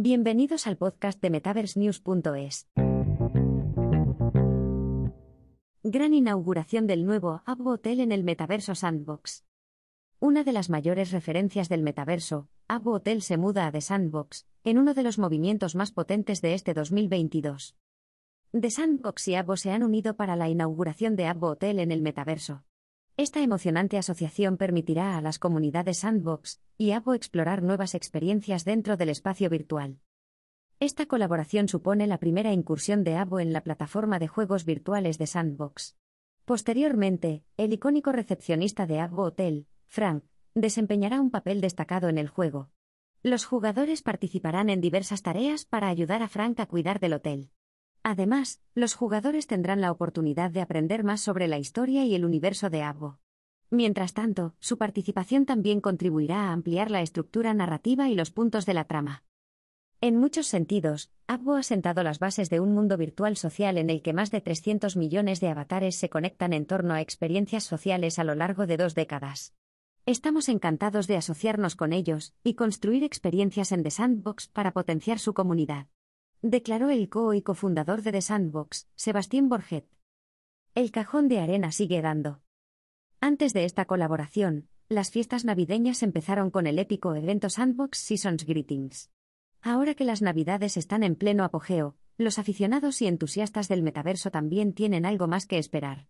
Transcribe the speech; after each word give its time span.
Bienvenidos 0.00 0.68
al 0.68 0.76
podcast 0.76 1.20
de 1.20 1.28
MetaverseNews.es. 1.28 2.68
Gran 5.82 6.14
inauguración 6.14 6.86
del 6.86 7.04
nuevo 7.04 7.42
Habbo 7.46 7.72
Hotel 7.72 7.98
en 7.98 8.12
el 8.12 8.22
Metaverso 8.22 8.76
Sandbox. 8.76 9.44
Una 10.20 10.44
de 10.44 10.52
las 10.52 10.70
mayores 10.70 11.10
referencias 11.10 11.68
del 11.68 11.82
metaverso, 11.82 12.48
Habbo 12.68 12.92
Hotel 12.92 13.22
se 13.22 13.38
muda 13.38 13.66
a 13.66 13.72
The 13.72 13.80
Sandbox, 13.80 14.46
en 14.62 14.78
uno 14.78 14.94
de 14.94 15.02
los 15.02 15.18
movimientos 15.18 15.74
más 15.74 15.90
potentes 15.90 16.42
de 16.42 16.54
este 16.54 16.74
2022. 16.74 17.74
The 18.52 18.70
Sandbox 18.70 19.26
y 19.26 19.34
Habbo 19.34 19.56
se 19.56 19.72
han 19.72 19.82
unido 19.82 20.14
para 20.14 20.36
la 20.36 20.48
inauguración 20.48 21.16
de 21.16 21.26
Habbo 21.26 21.48
Hotel 21.48 21.80
en 21.80 21.90
el 21.90 22.02
metaverso. 22.02 22.62
Esta 23.18 23.42
emocionante 23.42 23.98
asociación 23.98 24.56
permitirá 24.56 25.18
a 25.18 25.20
las 25.20 25.40
comunidades 25.40 25.98
Sandbox 25.98 26.62
y 26.76 26.92
Abo 26.92 27.14
explorar 27.14 27.64
nuevas 27.64 27.96
experiencias 27.96 28.64
dentro 28.64 28.96
del 28.96 29.08
espacio 29.08 29.50
virtual. 29.50 29.98
Esta 30.78 31.06
colaboración 31.06 31.66
supone 31.66 32.06
la 32.06 32.18
primera 32.18 32.52
incursión 32.52 33.02
de 33.02 33.16
Abo 33.16 33.40
en 33.40 33.52
la 33.52 33.64
plataforma 33.64 34.20
de 34.20 34.28
juegos 34.28 34.64
virtuales 34.64 35.18
de 35.18 35.26
Sandbox. 35.26 35.96
Posteriormente, 36.44 37.42
el 37.56 37.72
icónico 37.72 38.12
recepcionista 38.12 38.86
de 38.86 39.00
Abo 39.00 39.24
Hotel, 39.24 39.66
Frank, 39.88 40.22
desempeñará 40.54 41.20
un 41.20 41.32
papel 41.32 41.60
destacado 41.60 42.08
en 42.08 42.18
el 42.18 42.28
juego. 42.28 42.70
Los 43.24 43.46
jugadores 43.46 44.02
participarán 44.02 44.70
en 44.70 44.80
diversas 44.80 45.22
tareas 45.22 45.64
para 45.64 45.88
ayudar 45.88 46.22
a 46.22 46.28
Frank 46.28 46.60
a 46.60 46.66
cuidar 46.66 47.00
del 47.00 47.14
hotel. 47.14 47.50
Además, 48.10 48.62
los 48.74 48.94
jugadores 48.94 49.46
tendrán 49.46 49.82
la 49.82 49.92
oportunidad 49.92 50.50
de 50.50 50.62
aprender 50.62 51.04
más 51.04 51.20
sobre 51.20 51.46
la 51.46 51.58
historia 51.58 52.06
y 52.06 52.14
el 52.14 52.24
universo 52.24 52.70
de 52.70 52.80
Abbo. 52.80 53.18
Mientras 53.68 54.14
tanto, 54.14 54.54
su 54.60 54.78
participación 54.78 55.44
también 55.44 55.82
contribuirá 55.82 56.44
a 56.44 56.52
ampliar 56.52 56.90
la 56.90 57.02
estructura 57.02 57.52
narrativa 57.52 58.08
y 58.08 58.14
los 58.14 58.30
puntos 58.30 58.64
de 58.64 58.72
la 58.72 58.84
trama. 58.84 59.24
En 60.00 60.16
muchos 60.16 60.46
sentidos, 60.46 61.10
Abbo 61.26 61.56
ha 61.56 61.62
sentado 61.62 62.02
las 62.02 62.18
bases 62.18 62.48
de 62.48 62.60
un 62.60 62.72
mundo 62.72 62.96
virtual 62.96 63.36
social 63.36 63.76
en 63.76 63.90
el 63.90 64.00
que 64.00 64.14
más 64.14 64.30
de 64.30 64.40
300 64.40 64.96
millones 64.96 65.40
de 65.40 65.48
avatares 65.48 65.96
se 65.96 66.08
conectan 66.08 66.54
en 66.54 66.64
torno 66.64 66.94
a 66.94 67.02
experiencias 67.02 67.64
sociales 67.64 68.18
a 68.18 68.24
lo 68.24 68.34
largo 68.34 68.66
de 68.66 68.78
dos 68.78 68.94
décadas. 68.94 69.52
Estamos 70.06 70.48
encantados 70.48 71.08
de 71.08 71.18
asociarnos 71.18 71.76
con 71.76 71.92
ellos 71.92 72.32
y 72.42 72.54
construir 72.54 73.04
experiencias 73.04 73.70
en 73.70 73.82
The 73.82 73.90
Sandbox 73.90 74.48
para 74.48 74.72
potenciar 74.72 75.18
su 75.18 75.34
comunidad 75.34 75.88
declaró 76.42 76.90
el 76.90 77.08
co 77.08 77.34
y 77.34 77.42
cofundador 77.42 78.02
de 78.02 78.12
The 78.12 78.22
Sandbox, 78.22 78.88
Sebastián 78.94 79.48
Borget. 79.48 79.86
El 80.74 80.90
cajón 80.90 81.28
de 81.28 81.40
arena 81.40 81.72
sigue 81.72 82.00
dando. 82.00 82.40
Antes 83.20 83.52
de 83.52 83.64
esta 83.64 83.86
colaboración, 83.86 84.68
las 84.88 85.10
fiestas 85.10 85.44
navideñas 85.44 86.02
empezaron 86.02 86.50
con 86.50 86.66
el 86.66 86.78
épico 86.78 87.14
evento 87.14 87.50
Sandbox 87.50 87.98
Seasons 87.98 88.46
Greetings. 88.46 89.10
Ahora 89.60 89.94
que 89.94 90.04
las 90.04 90.22
navidades 90.22 90.76
están 90.76 91.02
en 91.02 91.16
pleno 91.16 91.42
apogeo, 91.42 91.96
los 92.16 92.38
aficionados 92.38 93.02
y 93.02 93.08
entusiastas 93.08 93.68
del 93.68 93.82
metaverso 93.82 94.30
también 94.30 94.72
tienen 94.72 95.04
algo 95.04 95.26
más 95.26 95.46
que 95.46 95.58
esperar. 95.58 96.06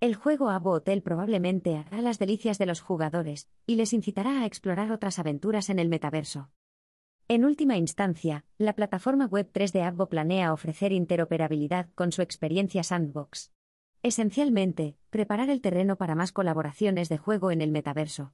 El 0.00 0.14
juego 0.14 0.50
Abo 0.50 0.72
Hotel 0.72 1.02
probablemente 1.02 1.76
hará 1.76 2.02
las 2.02 2.18
delicias 2.18 2.58
de 2.58 2.66
los 2.66 2.80
jugadores 2.80 3.48
y 3.66 3.76
les 3.76 3.92
incitará 3.92 4.42
a 4.42 4.46
explorar 4.46 4.92
otras 4.92 5.18
aventuras 5.18 5.70
en 5.70 5.78
el 5.78 5.88
metaverso. 5.88 6.50
En 7.30 7.44
última 7.44 7.76
instancia, 7.76 8.46
la 8.56 8.72
plataforma 8.72 9.26
web 9.26 9.50
3 9.52 9.74
de 9.74 9.82
Abbo 9.82 10.08
planea 10.08 10.50
ofrecer 10.54 10.92
interoperabilidad 10.92 11.90
con 11.94 12.10
su 12.10 12.22
experiencia 12.22 12.82
Sandbox. 12.82 13.52
Esencialmente, 14.02 14.96
preparar 15.10 15.50
el 15.50 15.60
terreno 15.60 15.96
para 15.96 16.14
más 16.14 16.32
colaboraciones 16.32 17.10
de 17.10 17.18
juego 17.18 17.50
en 17.50 17.60
el 17.60 17.70
metaverso. 17.70 18.32